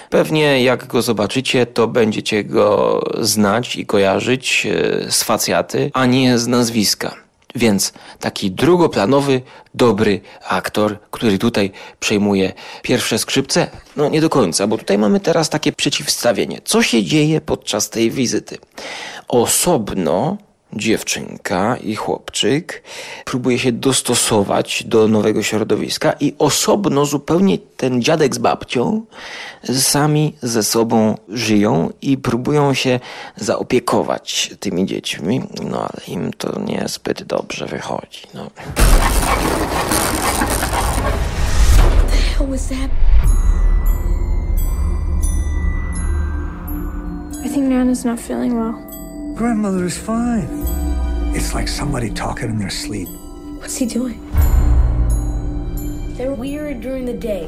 Pewnie 0.10 0.64
jak 0.64 0.88
go 0.88 1.02
zobaczycie, 1.02 1.66
to 1.66 1.88
będziecie 1.88 2.44
go 2.44 3.02
znać 3.22 3.76
i 3.76 3.86
kojarzyć 3.86 4.66
e, 4.66 5.12
z 5.12 5.24
facjaty, 5.24 5.92
a 5.94 6.06
nie 6.06 6.40
z 6.40 6.48
nazwiska. 6.48 7.27
Więc 7.56 7.94
taki 8.20 8.52
drugoplanowy, 8.52 9.42
dobry 9.74 10.22
aktor, 10.48 11.00
który 11.12 11.38
tutaj 11.38 11.72
przejmuje 12.00 12.54
pierwsze 12.82 13.20
skrzypce, 13.20 13.68
no 13.96 14.10
nie 14.10 14.22
do 14.22 14.30
końca, 14.30 14.68
bo 14.68 14.78
tutaj 14.78 14.98
mamy 14.98 15.20
teraz 15.20 15.50
takie 15.50 15.72
przeciwstawienie. 15.74 16.62
Co 16.66 16.84
się 16.84 17.04
dzieje 17.04 17.42
podczas 17.42 17.90
tej 17.90 18.12
wizyty? 18.12 18.58
Osobno 19.28 20.38
dziewczynka 20.78 21.78
i 21.78 21.96
chłopczyk 21.96 22.84
próbuje 23.26 23.60
się 23.60 23.72
dostosować 23.72 24.84
do 24.84 25.08
nowego 25.08 25.44
środowiska 25.44 26.14
i 26.20 26.34
osobno 26.40 27.06
zupełnie 27.06 27.58
ten 27.58 28.02
dziadek 28.02 28.36
z 28.36 28.38
babcią 28.38 29.02
sami 29.74 30.36
ze 30.42 30.64
sobą 30.64 31.18
żyją 31.30 31.90
i 32.02 32.18
próbują 32.18 32.74
się 32.74 33.00
zaopiekować 33.36 34.52
tymi 34.60 34.86
dziećmi, 34.86 35.42
no 35.64 35.80
ale 35.80 36.06
im 36.08 36.34
to 36.34 36.60
niezbyt 36.60 37.24
dobrze 37.24 37.66
wychodzi. 37.66 38.22
No. 38.34 38.50
I 47.46 47.50
think 47.50 47.70
Nana's 47.70 48.06
not 48.06 48.20
feeling 48.20 48.56
well. 48.56 48.87
Grandmother 49.38 49.86
is 49.86 49.96
fine. 49.96 50.50
It's 51.36 51.54
like 51.54 51.68
somebody 51.68 52.10
talking 52.10 52.50
in 52.50 52.58
their 52.58 52.72
sleep. 52.72 53.08
What's 53.60 53.78
he 53.78 53.86
doing? 53.86 54.20
They're 56.18 56.34
weird 56.34 56.82
during 56.82 57.06
the 57.06 57.14
day. 57.14 57.48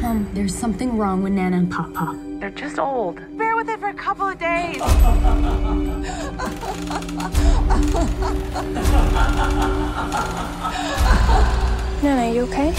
Mom, 0.00 0.26
there's 0.32 0.54
something 0.54 0.96
wrong 0.96 1.22
with 1.22 1.34
Nana 1.34 1.58
and 1.58 1.70
Papa. 1.70 2.18
They're 2.40 2.48
just 2.48 2.78
old. 2.78 3.20
Bear 3.36 3.54
with 3.54 3.68
it 3.68 3.80
for 3.80 3.88
a 3.88 3.94
couple 3.94 4.26
of 4.26 4.38
days. 4.38 4.78
Nana, 12.02 12.32
you 12.32 12.44
okay? 12.44 12.72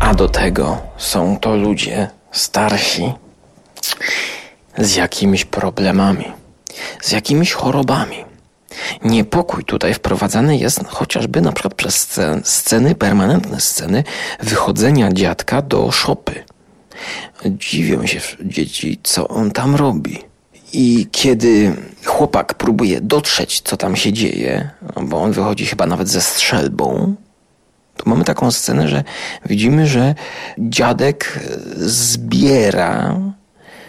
A 0.00 0.14
do 0.14 0.28
tego 0.28 0.78
są 0.96 1.38
to 1.38 1.56
ludzie 1.56 2.10
starsi 2.32 3.14
z 4.78 4.96
jakimiś 4.96 5.44
problemami. 5.44 6.24
Z 7.00 7.12
jakimiś 7.12 7.52
chorobami. 7.52 8.24
Niepokój 9.04 9.64
tutaj 9.64 9.94
wprowadzany 9.94 10.56
jest 10.56 10.84
chociażby 10.88 11.40
na 11.40 11.52
przykład 11.52 11.74
przez 11.74 12.20
sceny, 12.44 12.94
permanentne 12.94 13.60
sceny 13.60 14.04
wychodzenia 14.40 15.12
dziadka 15.12 15.62
do 15.62 15.90
szopy. 15.90 16.44
Dziwią 17.46 18.06
się 18.06 18.20
dzieci, 18.44 19.00
co 19.02 19.28
on 19.28 19.50
tam 19.50 19.76
robi. 19.76 20.18
I 20.72 21.06
kiedy 21.12 21.76
chłopak 22.04 22.54
próbuje 22.54 23.00
dotrzeć, 23.00 23.60
co 23.60 23.76
tam 23.76 23.96
się 23.96 24.12
dzieje, 24.12 24.70
bo 25.02 25.22
on 25.22 25.32
wychodzi 25.32 25.66
chyba 25.66 25.86
nawet 25.86 26.08
ze 26.08 26.20
strzelbą, 26.20 27.14
to 27.96 28.10
mamy 28.10 28.24
taką 28.24 28.50
scenę, 28.50 28.88
że 28.88 29.04
widzimy, 29.46 29.86
że 29.86 30.14
dziadek 30.58 31.40
zbiera 31.76 33.16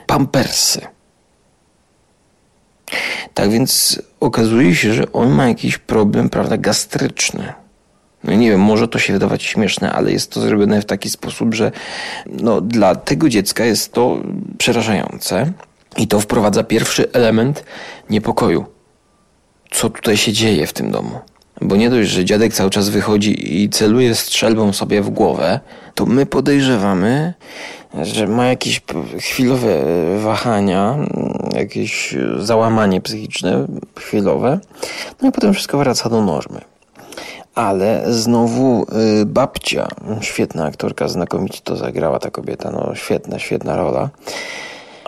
pampersy. 0.08 0.81
Tak 3.33 3.50
więc 3.50 4.01
okazuje 4.19 4.75
się, 4.75 4.93
że 4.93 5.11
on 5.11 5.29
ma 5.29 5.47
jakiś 5.47 5.77
problem, 5.77 6.29
prawda, 6.29 6.57
gastryczny. 6.57 7.53
No 8.23 8.33
nie 8.33 8.50
wiem, 8.50 8.59
może 8.59 8.88
to 8.88 9.00
się 9.00 9.13
wydawać 9.13 9.43
śmieszne, 9.43 9.91
ale 9.91 10.11
jest 10.11 10.31
to 10.31 10.41
zrobione 10.41 10.81
w 10.81 10.85
taki 10.85 11.09
sposób, 11.09 11.53
że 11.53 11.71
no, 12.25 12.61
dla 12.61 12.95
tego 12.95 13.29
dziecka 13.29 13.65
jest 13.65 13.93
to 13.93 14.17
przerażające 14.57 15.51
i 15.97 16.07
to 16.07 16.19
wprowadza 16.19 16.63
pierwszy 16.63 17.11
element 17.11 17.63
niepokoju. 18.09 18.65
Co 19.71 19.89
tutaj 19.89 20.17
się 20.17 20.33
dzieje 20.33 20.67
w 20.67 20.73
tym 20.73 20.91
domu? 20.91 21.19
Bo 21.61 21.75
nie 21.75 21.89
dość, 21.89 22.09
że 22.09 22.25
dziadek 22.25 22.53
cały 22.53 22.69
czas 22.69 22.89
wychodzi 22.89 23.61
i 23.63 23.69
celuje 23.69 24.15
strzelbą 24.15 24.73
sobie 24.73 25.01
w 25.01 25.09
głowę, 25.09 25.59
to 25.95 26.05
my 26.05 26.25
podejrzewamy, 26.25 27.33
że 28.01 28.27
ma 28.27 28.45
jakieś 28.45 28.81
chwilowe 29.19 29.69
wahania, 30.19 30.97
jakieś 31.55 32.15
załamanie 32.39 33.01
psychiczne 33.01 33.67
chwilowe, 34.00 34.60
no 35.22 35.29
i 35.29 35.31
potem 35.31 35.53
wszystko 35.53 35.77
wraca 35.77 36.10
do 36.10 36.22
normy. 36.22 36.62
Ale 37.55 38.03
znowu 38.08 38.86
y, 39.22 39.25
babcia, 39.25 39.88
świetna 40.22 40.65
aktorka, 40.65 41.08
znakomicie 41.08 41.60
to 41.63 41.75
zagrała 41.75 42.20
ta 42.20 42.31
kobieta, 42.31 42.72
no 42.72 42.96
świetna, 42.96 43.39
świetna 43.39 43.77
rola. 43.77 44.10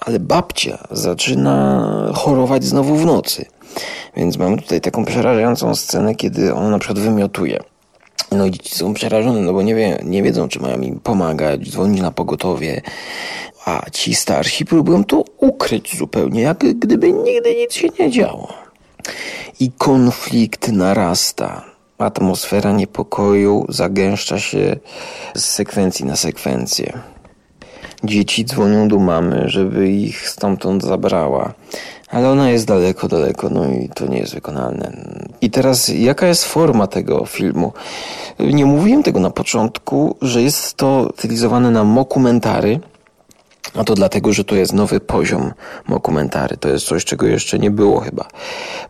Ale 0.06 0.20
babcia 0.20 0.78
zaczyna 0.92 1.88
chorować 2.16 2.64
znowu 2.64 2.96
w 2.96 3.06
nocy. 3.06 3.46
Więc 4.18 4.38
mamy 4.38 4.58
tutaj 4.58 4.82
taką 4.82 5.06
przerażającą 5.06 5.76
scenę, 5.76 6.16
kiedy 6.16 6.54
ona 6.54 6.70
na 6.70 6.80
przykład 6.80 7.00
wymiotuje. 7.00 7.60
No 8.32 8.46
i 8.46 8.52
dzieci 8.52 8.76
są 8.76 8.94
przerażone, 8.94 9.42
no 9.42 9.54
bo 9.54 9.62
nie, 9.62 9.76
wie, 9.76 10.00
nie 10.04 10.24
wiedzą, 10.24 10.48
czy 10.48 10.60
mają 10.60 10.82
im 10.82 11.00
pomagać, 11.00 11.70
dzwonić 11.70 12.02
na 12.02 12.12
pogotowie, 12.12 12.82
a 13.66 13.90
ci 13.92 14.16
starsi 14.16 14.66
próbują 14.66 15.04
to 15.04 15.24
ukryć 15.38 15.98
zupełnie, 15.98 16.42
jak 16.42 16.58
gdyby 16.58 17.14
nigdy 17.14 17.56
nic 17.56 17.74
się 17.74 17.88
nie 18.00 18.12
działo. 18.12 18.54
I 19.60 19.72
konflikt 19.78 20.68
narasta. 20.72 21.66
Atmosfera 21.98 22.72
niepokoju 22.72 23.66
zagęszcza 23.70 24.40
się 24.40 24.76
z 25.36 25.46
sekwencji 25.46 26.06
na 26.06 26.16
sekwencję. 26.16 27.00
Dzieci 28.04 28.46
dzwonią 28.46 28.88
do 28.88 29.00
mamy, 29.00 29.44
żeby 29.46 29.90
ich 29.90 30.30
stamtąd 30.30 30.84
zabrała. 30.84 31.54
Ale 32.10 32.30
ona 32.30 32.50
jest 32.50 32.66
daleko, 32.66 33.08
daleko, 33.08 33.50
no 33.50 33.66
i 33.66 33.90
to 33.96 34.08
nie 34.08 34.18
jest 34.18 34.34
wykonalne. 34.34 34.92
I 35.42 35.50
teraz, 35.50 35.88
jaka 35.88 36.28
jest 36.28 36.46
forma 36.46 36.88
tego 36.88 37.26
filmu? 37.26 37.74
Nie 38.40 38.66
mówiłem 38.66 39.04
tego 39.04 39.20
na 39.20 39.30
początku, 39.30 40.16
że 40.22 40.42
jest 40.42 40.74
to 40.74 41.10
stylizowane 41.18 41.72
na 41.72 41.84
mokumentary, 41.84 42.80
a 43.76 43.84
to 43.84 43.96
dlatego, 43.96 44.34
że 44.34 44.44
to 44.44 44.56
jest 44.56 44.74
nowy 44.74 45.00
poziom 45.00 45.54
mokumentary. 45.88 46.58
To 46.58 46.70
jest 46.70 46.86
coś, 46.86 47.06
czego 47.06 47.28
jeszcze 47.28 47.60
nie 47.60 47.72
było 47.72 48.00
chyba. 48.00 48.28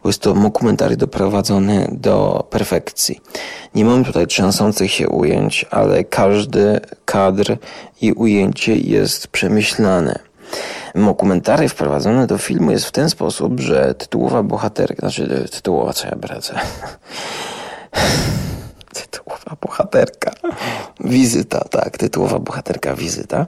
Bo 0.03 0.09
jest 0.09 0.21
to 0.21 0.35
mokumentary 0.35 0.97
doprowadzone 0.97 1.87
do 1.91 2.47
perfekcji. 2.49 3.21
Nie 3.75 3.85
mamy 3.85 4.05
tutaj 4.05 4.27
trzęsących 4.27 4.91
się 4.91 5.09
ujęć, 5.09 5.65
ale 5.71 6.03
każdy 6.03 6.79
kadr 7.05 7.57
i 8.01 8.13
ujęcie 8.13 8.75
jest 8.75 9.27
przemyślane. 9.27 10.19
Mokumentary 10.95 11.69
wprowadzone 11.69 12.27
do 12.27 12.37
filmu 12.37 12.71
jest 12.71 12.85
w 12.85 12.91
ten 12.91 13.09
sposób, 13.09 13.59
że 13.59 13.95
tytułowa 13.95 14.43
bohaterka, 14.43 14.99
znaczy 14.99 15.47
tytułowa, 15.51 15.93
co 15.93 16.07
ja 16.07 16.15
bracę? 16.15 16.59
Tytułowa 18.93 19.57
bohaterka. 19.61 20.31
Wizyta, 20.99 21.59
tak, 21.59 21.97
tytułowa 21.97 22.39
bohaterka 22.39 22.95
wizyta. 22.95 23.45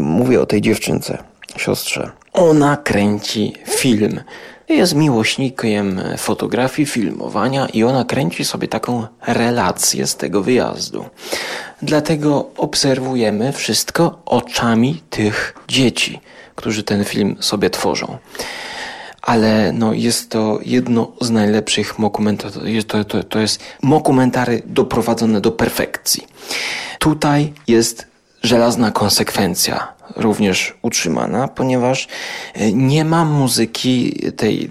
Mówię 0.00 0.40
o 0.40 0.46
tej 0.46 0.60
dziewczynce, 0.60 1.18
siostrze. 1.56 2.10
Ona 2.32 2.76
kręci 2.76 3.52
film. 3.68 4.20
Jest 4.68 4.94
miłośnikiem 4.94 6.00
fotografii, 6.18 6.86
filmowania 6.86 7.66
i 7.66 7.84
ona 7.84 8.04
kręci 8.04 8.44
sobie 8.44 8.68
taką 8.68 9.06
relację 9.26 10.06
z 10.06 10.16
tego 10.16 10.42
wyjazdu. 10.42 11.04
Dlatego 11.82 12.46
obserwujemy 12.56 13.52
wszystko 13.52 14.22
oczami 14.26 15.02
tych 15.10 15.54
dzieci, 15.68 16.20
którzy 16.54 16.82
ten 16.82 17.04
film 17.04 17.36
sobie 17.40 17.70
tworzą 17.70 18.18
ale 19.26 19.72
no 19.72 19.92
jest 19.92 20.30
to 20.30 20.58
jedno 20.64 21.12
z 21.20 21.30
najlepszych 21.30 21.98
mokumentary. 21.98 22.84
To, 22.84 23.04
to, 23.04 23.24
to 23.24 23.38
jest 23.38 23.60
mokumentary 23.82 24.62
doprowadzone 24.66 25.40
do 25.40 25.52
perfekcji. 25.52 26.26
Tutaj 26.98 27.52
jest 27.68 28.06
żelazna 28.42 28.90
konsekwencja 28.90 29.96
również 30.16 30.74
utrzymana, 30.82 31.48
ponieważ 31.48 32.08
e, 32.54 32.72
nie 32.72 33.04
ma 33.04 33.24
muzyki 33.24 34.22
tej 34.36 34.70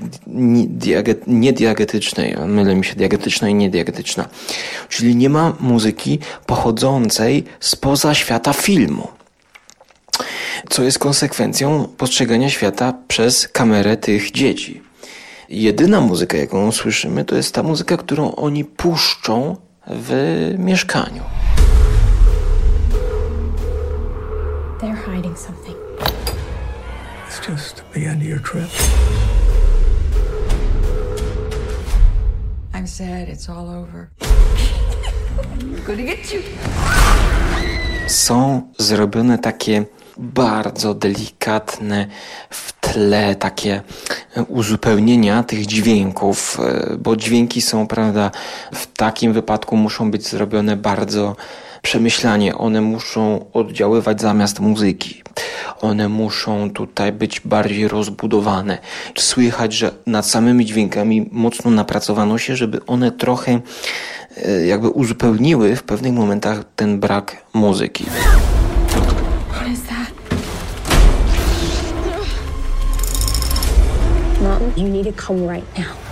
niediagetycznej, 1.28 2.36
mylę 2.46 2.76
mi 2.76 2.86
się 2.86 2.96
diagetyczna 2.96 3.50
i 3.50 3.54
niediagetyczna, 3.54 4.28
czyli 4.90 5.16
nie 5.16 5.30
ma 5.30 5.54
muzyki 5.60 6.20
pochodzącej 6.46 7.44
spoza 7.60 8.14
świata 8.14 8.54
filmu 8.54 9.08
co 10.70 10.84
jest 10.84 11.00
konsekwencją 11.00 11.88
postrzegania 11.98 12.50
świata 12.50 12.94
przez 13.08 13.48
kamerę 13.48 13.98
tych 13.98 14.32
dzieci. 14.32 14.82
Jedyna 15.50 16.02
muzyka, 16.02 16.38
jaką 16.38 16.72
słyszymy, 16.72 17.26
to 17.26 17.36
jest 17.36 17.54
ta 17.54 17.64
muzyka, 17.64 17.98
którą 17.98 18.36
oni 18.36 18.66
puszczą 18.66 19.58
w 19.88 20.54
mieszkaniu. 20.58 21.24
They're 24.80 25.16
hiding 25.16 25.40
something. 25.40 25.78
It's 27.28 27.50
just 27.52 27.84
the 27.94 28.00
end 28.00 28.22
of 28.22 28.28
your 28.28 28.42
trip. 28.42 28.70
I'm 32.74 32.88
sad 32.88 33.30
it's 33.30 33.50
all 33.50 33.70
over. 33.70 34.10
I'm 35.62 35.84
gonna 35.86 36.04
get 36.04 36.34
you. 36.34 36.42
Są 38.08 38.62
zrobione 38.78 39.38
takie 39.38 39.86
bardzo 40.18 40.94
delikatne 40.94 42.08
w 42.50 42.74
tle 42.74 43.36
takie 43.36 43.82
uzupełnienia 44.48 45.44
tych 45.44 45.66
dźwięków, 45.66 46.60
e, 46.60 46.98
bo 46.98 47.16
dźwięki 47.16 47.62
są, 47.62 47.88
prawda, 47.88 48.32
w 48.74 48.88
takim 48.94 49.34
wypadku 49.34 49.78
muszą 49.78 50.12
być 50.12 50.28
zrobione 50.28 50.78
bardzo 50.78 51.36
przemyślanie. 51.82 52.56
One 52.56 52.82
muszą 52.82 53.46
oddziaływać 53.54 54.22
zamiast 54.22 54.60
muzyki. 54.60 55.24
One 55.82 56.10
muszą 56.10 56.72
tutaj 56.72 57.12
być 57.12 57.40
bardziej 57.40 57.88
rozbudowane. 57.88 58.78
Słychać, 59.18 59.74
że 59.74 59.92
nad 60.06 60.26
samymi 60.28 60.66
dźwiękami 60.66 61.30
mocno 61.32 61.72
napracowano 61.72 62.38
się, 62.38 62.56
żeby 62.56 62.86
one 62.86 63.12
trochę 63.12 63.60
jakby 64.66 64.90
uzupełniły 64.90 65.76
w 65.76 65.84
pewnych 65.84 66.14
momentach 66.14 66.64
ten 66.76 67.00
brak 67.00 67.36
muzyki. 67.54 68.06
Mom, 74.42 74.62
you 74.78 74.88
need 74.88 75.16
to 75.16 75.24
come 75.28 75.54
right 75.54 75.78
now. 75.78 76.05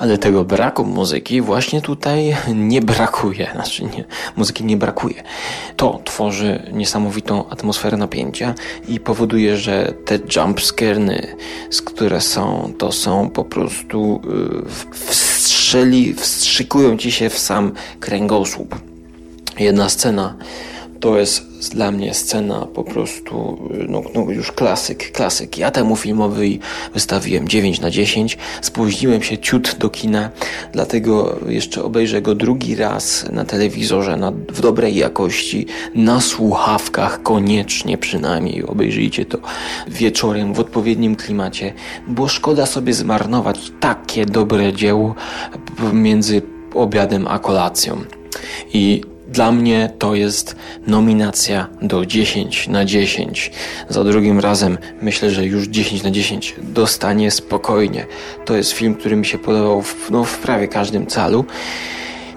Ale 0.00 0.18
tego 0.18 0.44
braku 0.44 0.84
muzyki 0.84 1.40
właśnie 1.40 1.82
tutaj 1.82 2.36
nie 2.54 2.80
brakuje. 2.80 3.50
Znaczy 3.52 3.84
nie, 3.84 4.04
muzyki 4.36 4.64
nie 4.64 4.76
brakuje. 4.76 5.22
To 5.76 6.00
tworzy 6.04 6.70
niesamowitą 6.72 7.48
atmosferę 7.48 7.96
napięcia 7.96 8.54
i 8.88 9.00
powoduje, 9.00 9.56
że 9.56 9.92
te 10.04 10.18
jumpscareny, 10.36 11.36
z 11.70 11.82
które 11.82 12.20
są, 12.20 12.72
to 12.78 12.92
są 12.92 13.30
po 13.30 13.44
prostu 13.44 14.20
yy, 14.24 14.94
wstrzeli, 15.04 16.14
wstrzykują 16.14 16.96
ci 16.96 17.12
się 17.12 17.28
w 17.30 17.38
sam 17.38 17.72
kręgosłup. 18.00 18.74
Jedna 19.58 19.88
scena 19.88 20.34
to 21.00 21.18
jest 21.18 21.50
dla 21.74 21.90
mnie 21.90 22.14
scena 22.14 22.66
po 22.74 22.84
prostu, 22.84 23.58
no, 23.88 24.02
no, 24.14 24.30
już 24.30 24.52
klasyk, 24.52 25.12
klasyk. 25.12 25.58
Ja 25.58 25.70
temu 25.70 25.96
filmowi 25.96 26.60
wystawiłem 26.94 27.48
9 27.48 27.80
na 27.80 27.90
10. 27.90 28.38
Spóźniłem 28.62 29.22
się 29.22 29.38
ciut 29.38 29.76
do 29.78 29.90
kina, 29.90 30.30
dlatego 30.72 31.38
jeszcze 31.48 31.84
obejrzę 31.84 32.22
go 32.22 32.34
drugi 32.34 32.76
raz 32.76 33.26
na 33.32 33.44
telewizorze 33.44 34.16
na, 34.16 34.30
w 34.30 34.60
dobrej 34.60 34.96
jakości, 34.96 35.66
na 35.94 36.20
słuchawkach 36.20 37.22
koniecznie 37.22 37.98
przynajmniej. 37.98 38.64
Obejrzyjcie 38.64 39.24
to 39.24 39.38
wieczorem 39.88 40.54
w 40.54 40.60
odpowiednim 40.60 41.16
klimacie, 41.16 41.72
bo 42.08 42.28
szkoda 42.28 42.66
sobie 42.66 42.92
zmarnować 42.94 43.72
takie 43.80 44.26
dobre 44.26 44.72
dzieło 44.72 45.14
między 45.92 46.42
obiadem 46.74 47.26
a 47.26 47.38
kolacją. 47.38 47.96
I 48.72 49.02
dla 49.30 49.52
mnie 49.52 49.90
to 49.98 50.14
jest 50.14 50.56
nominacja 50.86 51.66
do 51.82 52.06
10 52.06 52.68
na 52.68 52.84
10. 52.84 53.52
Za 53.88 54.04
drugim 54.04 54.40
razem 54.40 54.78
myślę, 55.02 55.30
że 55.30 55.46
już 55.46 55.68
10 55.68 56.02
na 56.02 56.10
10 56.10 56.54
dostanie 56.62 57.30
spokojnie. 57.30 58.06
To 58.44 58.56
jest 58.56 58.72
film, 58.72 58.94
który 58.94 59.16
mi 59.16 59.26
się 59.26 59.38
podobał 59.38 59.82
w, 59.82 60.10
no, 60.10 60.24
w 60.24 60.38
prawie 60.38 60.68
każdym 60.68 61.06
calu 61.06 61.44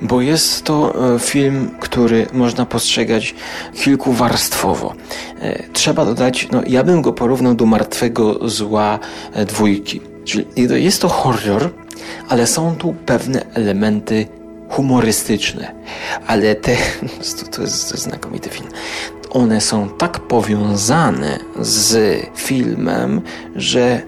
bo 0.01 0.21
jest 0.21 0.63
to 0.63 0.93
e, 1.15 1.19
film, 1.19 1.71
który 1.79 2.27
można 2.33 2.65
postrzegać 2.65 3.35
kilkuwarstwowo. 3.73 4.93
E, 5.41 5.63
trzeba 5.73 6.05
dodać, 6.05 6.47
no 6.51 6.61
ja 6.67 6.83
bym 6.83 7.01
go 7.01 7.13
porównał 7.13 7.55
do 7.55 7.65
martwego 7.65 8.49
zła 8.49 8.99
e, 9.33 9.45
dwójki. 9.45 10.01
Czyli 10.25 10.45
jest 10.83 11.01
to 11.01 11.09
horror, 11.09 11.69
ale 12.29 12.47
są 12.47 12.75
tu 12.75 12.95
pewne 13.05 13.45
elementy 13.53 14.27
humorystyczne, 14.73 15.75
ale 16.27 16.55
te, 16.55 16.75
to 17.07 17.21
jest, 17.21 17.51
to 17.51 17.61
jest 17.61 17.97
znakomity 17.97 18.49
film, 18.49 18.69
one 19.29 19.61
są 19.61 19.89
tak 19.89 20.19
powiązane 20.19 21.39
z 21.59 22.19
filmem, 22.35 23.21
że 23.55 24.01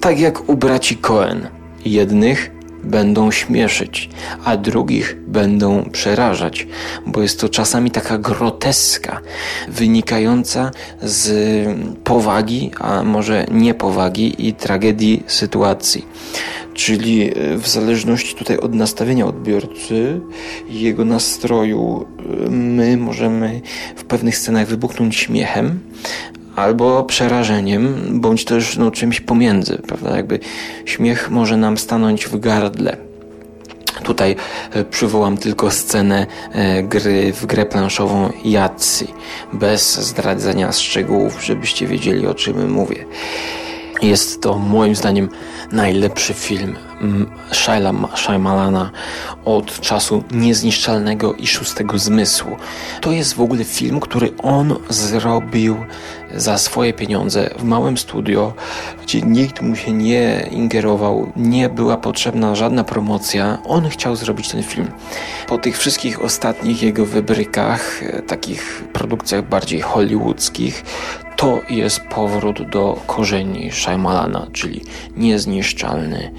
tak 0.00 0.20
jak 0.20 0.48
u 0.48 0.56
braci 0.56 0.96
Cohen, 0.96 1.48
jednych 1.84 2.57
będą 2.84 3.30
śmieszyć, 3.30 4.10
a 4.44 4.56
drugich 4.56 5.16
będą 5.26 5.90
przerażać, 5.90 6.66
bo 7.06 7.22
jest 7.22 7.40
to 7.40 7.48
czasami 7.48 7.90
taka 7.90 8.18
groteska, 8.18 9.20
wynikająca 9.68 10.70
z 11.02 11.28
powagi, 12.04 12.70
a 12.80 13.02
może 13.02 13.46
niepowagi 13.50 14.48
i 14.48 14.54
tragedii 14.54 15.22
sytuacji. 15.26 16.06
Czyli 16.74 17.22
e, 17.22 17.56
w 17.56 17.68
zależności 17.68 18.34
tutaj 18.34 18.58
od 18.58 18.74
nastawienia 18.74 19.26
odbiorcy 19.26 20.20
jego 20.70 21.04
nastroju, 21.04 22.06
e, 22.46 22.50
my 22.50 22.96
możemy 22.96 23.60
w 23.96 24.04
pewnych 24.04 24.38
scenach 24.38 24.66
wybuchnąć 24.66 25.16
śmiechem, 25.16 25.80
albo 26.58 27.04
przerażeniem, 27.04 27.94
bądź 28.20 28.44
też 28.44 28.76
no, 28.76 28.90
czymś 28.90 29.20
pomiędzy, 29.20 29.78
prawda? 29.86 30.16
Jakby 30.16 30.40
śmiech 30.84 31.30
może 31.30 31.56
nam 31.56 31.78
stanąć 31.78 32.26
w 32.26 32.40
gardle. 32.40 32.96
Tutaj 34.02 34.36
e, 34.72 34.84
przywołam 34.84 35.36
tylko 35.36 35.70
scenę 35.70 36.26
gry 36.82 37.32
w 37.32 37.46
grę 37.46 37.66
planszową 37.66 38.32
Yahtzee, 38.44 39.06
bez 39.52 40.00
zdradzenia 40.00 40.72
szczegółów, 40.72 41.44
żebyście 41.44 41.86
wiedzieli 41.86 42.26
o 42.26 42.34
czym 42.34 42.72
mówię. 42.72 43.04
Jest 44.02 44.42
to 44.42 44.58
moim 44.58 44.94
zdaniem 44.94 45.28
najlepszy 45.72 46.34
film 46.34 46.76
Shyamalana 48.14 48.90
od 49.44 49.80
czasu 49.80 50.24
Niezniszczalnego 50.30 51.34
i 51.34 51.46
Szóstego 51.46 51.98
Zmysłu. 51.98 52.56
To 53.00 53.12
jest 53.12 53.34
w 53.34 53.40
ogóle 53.40 53.64
film, 53.64 54.00
który 54.00 54.32
on 54.42 54.76
zrobił 54.88 55.76
za 56.34 56.58
swoje 56.58 56.92
pieniądze 56.92 57.50
w 57.58 57.64
małym 57.64 57.98
studio, 57.98 58.54
gdzie 59.02 59.22
nikt 59.22 59.62
mu 59.62 59.76
się 59.76 59.92
nie 59.92 60.48
ingerował, 60.50 61.32
nie 61.36 61.68
była 61.68 61.96
potrzebna 61.96 62.54
żadna 62.54 62.84
promocja. 62.84 63.58
On 63.64 63.88
chciał 63.88 64.16
zrobić 64.16 64.48
ten 64.48 64.62
film. 64.62 64.90
Po 65.48 65.58
tych 65.58 65.78
wszystkich 65.78 66.22
ostatnich 66.22 66.82
jego 66.82 67.06
wybrykach, 67.06 68.00
takich 68.26 68.84
produkcjach 68.92 69.48
bardziej 69.48 69.80
hollywoodzkich, 69.80 70.84
To 71.38 71.60
jest 71.68 72.00
powrót 72.00 72.70
do 72.70 73.00
korzeni 73.06 73.72
Shyamalana, 73.72 74.46
czyli 74.52 74.80
niezniszczalny 75.16 76.30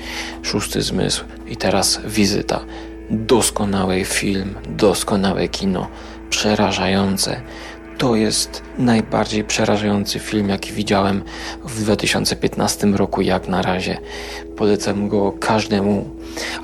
szósty 0.43 0.81
zmysł 0.81 1.23
i 1.47 1.57
teraz 1.57 2.01
wizyta. 2.05 2.59
Doskonały 3.09 4.05
film, 4.05 4.55
doskonałe 4.69 5.47
kino, 5.47 5.87
przerażające, 6.29 7.41
to 7.99 8.15
jest 8.15 8.63
najbardziej 8.77 9.43
przerażający 9.43 10.19
film, 10.19 10.49
jaki 10.49 10.71
widziałem 10.71 11.23
w 11.65 11.83
2015 11.83 12.87
roku, 12.87 13.21
jak 13.21 13.47
na 13.47 13.61
razie. 13.61 13.97
Polecam 14.57 15.07
go 15.07 15.31
każdemu, 15.31 16.09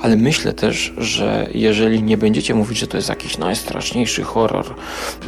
ale 0.00 0.16
myślę 0.16 0.52
też, 0.52 0.94
że 0.98 1.46
jeżeli 1.54 2.02
nie 2.02 2.16
będziecie 2.16 2.54
mówić, 2.54 2.78
że 2.78 2.86
to 2.86 2.96
jest 2.96 3.08
jakiś 3.08 3.38
najstraszniejszy 3.38 4.22
horror, 4.22 4.74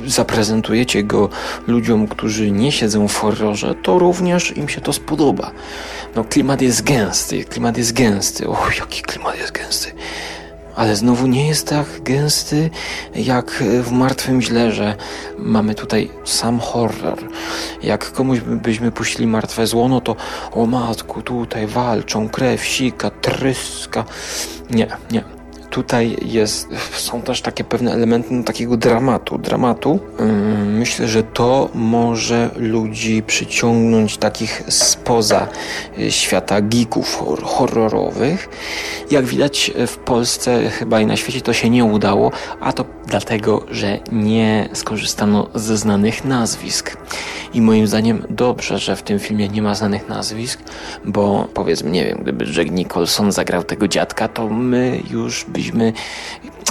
zaprezentujecie 0.07 1.03
go 1.03 1.29
ludziom, 1.67 2.09
którzy 2.09 2.51
nie 2.51 2.73
siedzą 2.73 3.09
w 3.09 3.17
horrorze, 3.17 3.75
to 3.83 3.99
również 3.99 4.57
im 4.57 4.69
się 4.69 4.81
to 4.81 4.93
spodoba. 4.93 5.51
No, 6.17 6.25
klimat 6.25 6.63
jest 6.63 6.83
gęsty, 6.83 7.45
klimat 7.45 7.79
jest 7.79 7.93
gęsty. 7.93 8.49
O, 8.49 8.57
jaki 8.79 9.03
klimat 9.03 9.39
jest 9.39 9.53
gęsty 9.53 9.93
ale 10.79 10.97
znowu 10.97 11.27
nie 11.27 11.49
jest 11.49 11.69
tak 11.69 11.87
gęsty 12.03 12.71
jak 13.15 13.65
w 13.83 13.91
Martwym 13.91 14.43
Źle, 14.43 14.73
że 14.73 14.97
mamy 15.39 15.75
tutaj 15.75 16.11
sam 16.25 16.61
horror. 16.61 17.19
Jak 17.83 18.13
komuś 18.13 18.41
byśmy 18.41 18.93
puścili 18.93 19.27
martwe 19.27 19.67
zło, 19.67 19.89
no 19.89 20.01
to 20.01 20.17
o 20.53 20.67
matku, 20.67 21.23
tutaj 21.23 21.67
walczą, 21.67 22.29
krew 22.29 22.65
sika, 22.65 23.11
tryska. 23.11 24.05
Nie, 24.71 24.87
nie 25.11 25.38
tutaj 25.71 26.17
jest, 26.23 26.69
są 26.93 27.23
też 27.23 27.43
takie 27.43 27.65
pewne 27.65 27.93
elementy 27.93 28.35
no, 28.35 28.45
takiego 28.45 28.77
dramatu. 28.77 29.39
Dramatu. 29.39 30.01
myślę, 30.67 31.09
że 31.09 31.23
to 31.23 31.69
może 31.75 32.51
ludzi 32.57 33.23
przyciągnąć 33.23 34.17
takich 34.17 34.63
spoza 34.69 35.49
y, 35.99 36.13
świata 36.13 36.61
geeków 36.61 37.23
horrorowych. 37.43 38.49
Jak 39.11 39.25
widać 39.25 39.71
w 39.87 39.97
Polsce 39.97 40.71
chyba 40.71 41.01
i 41.01 41.07
na 41.07 41.17
świecie 41.17 41.41
to 41.41 41.53
się 41.53 41.71
nie 41.71 41.85
udało, 41.85 42.33
a 42.61 42.73
to 42.73 42.85
dlatego, 43.07 43.67
że 43.71 43.99
nie 44.13 44.69
skorzystano 44.73 45.49
ze 45.55 45.77
znanych 45.77 46.25
nazwisk. 46.25 46.97
I 47.55 47.61
moim 47.61 47.87
zdaniem 47.87 48.23
dobrze, 48.31 48.79
że 48.79 48.97
w 48.97 49.03
tym 49.03 49.19
filmie 49.19 49.49
nie 49.49 49.63
ma 49.63 49.75
znanych 49.75 50.09
nazwisk, 50.09 50.61
bo 51.05 51.49
powiedzmy, 51.55 51.91
nie 51.91 52.05
wiem, 52.05 52.19
gdyby 52.23 52.45
Jack 52.45 52.71
Nicholson 52.71 53.33
zagrał 53.33 53.63
tego 53.63 53.89
dziadka, 53.89 54.29
to 54.29 54.49
my 54.49 55.01
już 55.11 55.47
byśmy 55.59 55.93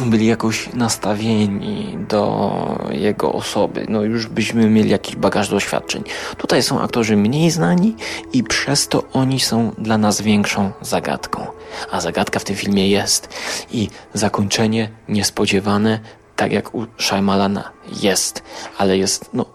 byli 0.06 0.26
jakoś 0.26 0.74
nastawieni 0.74 1.98
do 2.10 2.52
jego 2.92 3.34
osoby. 3.34 3.86
No 3.90 4.02
już 4.04 4.28
byśmy 4.28 4.70
mieli 4.70 4.90
jakiś 4.90 5.16
bagaż 5.16 5.50
doświadczeń. 5.50 6.04
Tutaj 6.38 6.64
są 6.64 6.82
aktorzy 6.82 7.18
mniej 7.18 7.52
znani 7.52 7.96
i 8.34 8.44
przez 8.44 8.88
to 8.88 9.04
oni 9.14 9.40
są 9.40 9.72
dla 9.78 9.98
nas 9.98 10.22
większą 10.22 10.72
zagadką. 10.82 11.48
A 11.92 12.02
zagadka 12.02 12.40
w 12.40 12.44
tym 12.44 12.56
filmie 12.56 12.90
jest 12.90 13.30
i 13.72 13.90
zakończenie 14.14 14.90
niespodziewane, 15.10 16.00
tak 16.36 16.52
jak 16.52 16.76
u 16.76 16.86
Shaimalana 17.00 17.72
jest, 18.02 18.44
ale 18.78 18.98
jest 18.98 19.30
no 19.34 19.46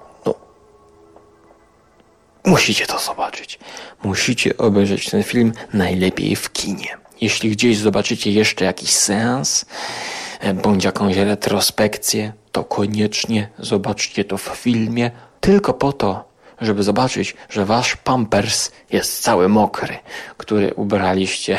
Musicie 2.44 2.86
to 2.86 2.98
zobaczyć. 2.98 3.58
Musicie 4.02 4.56
obejrzeć 4.56 5.10
ten 5.10 5.22
film 5.22 5.52
najlepiej 5.72 6.36
w 6.36 6.52
kinie. 6.52 7.01
Jeśli 7.22 7.50
gdzieś 7.50 7.78
zobaczycie 7.78 8.32
jeszcze 8.32 8.64
jakiś 8.64 8.90
seans, 8.90 9.64
e, 10.40 10.54
bądź 10.54 10.84
jakąś 10.84 11.16
retrospekcję, 11.16 12.32
to 12.52 12.64
koniecznie 12.64 13.48
zobaczcie 13.58 14.24
to 14.24 14.38
w 14.38 14.42
filmie, 14.42 15.10
tylko 15.40 15.74
po 15.74 15.92
to, 15.92 16.24
żeby 16.60 16.82
zobaczyć, 16.82 17.34
że 17.50 17.64
wasz 17.64 17.96
pampers 17.96 18.70
jest 18.90 19.22
cały 19.22 19.48
mokry, 19.48 19.98
który 20.36 20.74
ubraliście 20.74 21.58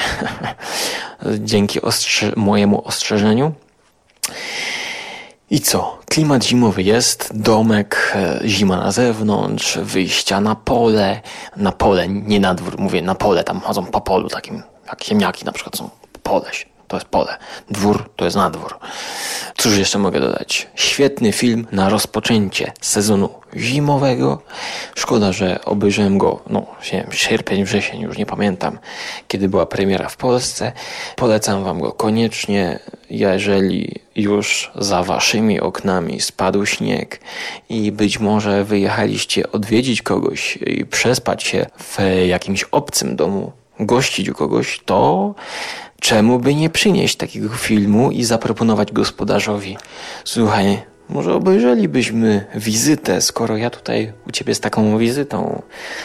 dzięki 1.51 1.81
ostrze 1.81 2.31
mojemu 2.35 2.87
ostrzeżeniu. 2.87 3.51
I 5.49 5.59
co? 5.59 5.99
Klimat 6.09 6.43
zimowy 6.43 6.83
jest, 6.83 7.31
domek, 7.33 8.13
e, 8.15 8.39
zima 8.45 8.77
na 8.77 8.91
zewnątrz, 8.91 9.77
wyjścia 9.77 10.41
na 10.41 10.55
pole, 10.55 11.21
na 11.57 11.71
pole, 11.71 12.07
nie 12.07 12.39
na 12.39 12.53
dwór, 12.53 12.79
mówię 12.79 13.01
na 13.01 13.15
pole, 13.15 13.43
tam 13.43 13.59
chodzą 13.59 13.85
po 13.85 14.01
polu 14.01 14.29
takim, 14.29 14.63
jak 14.87 15.03
ziemniaki 15.03 15.45
na 15.45 15.51
przykład 15.51 15.77
są, 15.77 15.89
pole, 16.23 16.51
to 16.87 16.97
jest 16.97 17.07
pole, 17.07 17.37
dwór 17.69 18.09
to 18.15 18.25
jest 18.25 18.37
nadwór. 18.37 18.77
Cóż 19.57 19.77
jeszcze 19.77 19.99
mogę 19.99 20.19
dodać? 20.19 20.67
Świetny 20.75 21.31
film 21.31 21.67
na 21.71 21.89
rozpoczęcie 21.89 22.71
sezonu 22.81 23.29
zimowego. 23.55 24.41
Szkoda, 24.95 25.31
że 25.31 25.65
obejrzałem 25.65 26.17
go, 26.17 26.39
no, 26.49 26.65
nie 26.93 27.01
wiem, 27.01 27.11
sierpień, 27.11 27.63
wrzesień, 27.63 28.01
już 28.01 28.17
nie 28.17 28.25
pamiętam, 28.25 28.79
kiedy 29.27 29.49
była 29.49 29.65
premiera 29.65 30.09
w 30.09 30.17
Polsce. 30.17 30.71
Polecam 31.15 31.63
Wam 31.63 31.79
go 31.79 31.91
koniecznie, 31.91 32.79
jeżeli 33.09 33.99
już 34.15 34.71
za 34.75 35.03
Waszymi 35.03 35.59
oknami 35.59 36.21
spadł 36.21 36.65
śnieg 36.65 37.19
i 37.69 37.91
być 37.91 38.19
może 38.19 38.63
wyjechaliście 38.63 39.51
odwiedzić 39.51 40.01
kogoś 40.01 40.57
i 40.57 40.85
przespać 40.85 41.43
się 41.43 41.65
w 41.77 41.97
jakimś 42.27 42.63
obcym 42.63 43.15
domu, 43.15 43.51
gościć 43.79 44.29
u 44.29 44.33
kogoś, 44.33 44.81
to 44.85 45.35
czemu 45.99 46.39
by 46.39 46.55
nie 46.55 46.69
przynieść 46.69 47.15
takiego 47.15 47.49
filmu 47.49 48.11
i 48.11 48.23
zaproponować 48.23 48.91
gospodarzowi? 48.91 49.77
Słuchaj, 50.23 50.79
może 51.09 51.33
obejrzelibyśmy 51.33 52.45
wizytę, 52.55 53.21
skoro 53.21 53.57
ja 53.57 53.69
tutaj 53.69 54.13
u 54.27 54.31
ciebie 54.31 54.55
z 54.55 54.59
taką 54.59 54.97
wizytą 54.97 55.61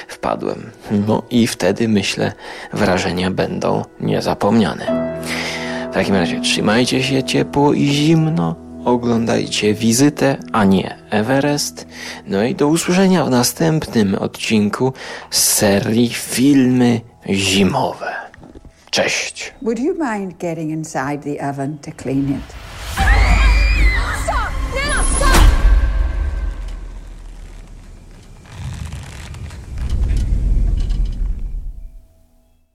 wpadłem. 0.08 0.70
No 1.08 1.22
i 1.30 1.46
wtedy 1.46 1.88
myślę, 1.88 2.32
wrażenia 2.72 3.30
będą 3.30 3.84
niezapomniane. 4.00 5.18
W 5.90 5.94
takim 5.94 6.14
razie 6.14 6.40
trzymajcie 6.40 7.02
się 7.02 7.22
ciepło 7.22 7.72
i 7.72 7.86
zimno, 7.86 8.56
oglądajcie 8.84 9.74
wizytę, 9.74 10.36
a 10.52 10.64
nie 10.64 10.96
Everest. 11.10 11.86
No 12.26 12.44
i 12.44 12.54
do 12.54 12.68
usłyszenia 12.68 13.24
w 13.24 13.30
następnym 13.30 14.14
odcinku 14.14 14.92
z 15.30 15.42
serii 15.42 16.08
Filmy 16.08 17.00
Zimowe. 17.30 18.14
Cześć. 18.90 19.52
Would 19.62 19.78
you 19.78 19.94
mind 19.94 20.38
getting 20.38 20.70
inside 20.70 21.22
the 21.22 21.50
oven 21.50 21.78
to 21.78 21.90
clean 22.02 22.28
it? 22.28 22.67